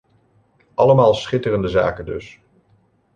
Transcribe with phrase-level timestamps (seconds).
[0.75, 2.39] Allemaal schitterende zaken dus.